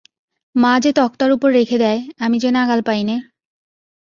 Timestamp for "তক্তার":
0.93-1.29